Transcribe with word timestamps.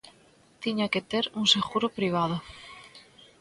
Tiña 0.63 0.91
que 0.93 1.01
ter 1.11 1.25
un 1.39 1.45
seguro 1.55 1.87
privado. 1.97 2.37